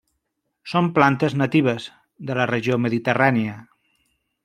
[0.71, 1.87] Són plantes natives
[2.31, 3.63] de la regió mediterrània.